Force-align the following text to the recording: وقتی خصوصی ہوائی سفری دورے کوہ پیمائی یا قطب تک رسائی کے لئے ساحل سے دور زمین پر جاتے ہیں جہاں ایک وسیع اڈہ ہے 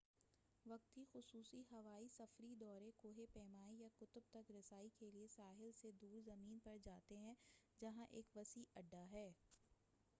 وقتی 0.65 1.03
خصوصی 1.11 1.61
ہوائی 1.71 2.07
سفری 2.09 2.53
دورے 2.59 2.89
کوہ 2.97 3.25
پیمائی 3.33 3.75
یا 3.79 3.87
قطب 3.97 4.29
تک 4.31 4.51
رسائی 4.51 4.89
کے 4.99 5.09
لئے 5.11 5.27
ساحل 5.27 5.71
سے 5.81 5.91
دور 6.01 6.19
زمین 6.25 6.57
پر 6.63 6.77
جاتے 6.85 7.17
ہیں 7.17 7.33
جہاں 7.81 8.05
ایک 8.11 8.35
وسیع 8.35 8.63
اڈہ 8.75 9.05
ہے 9.11 9.29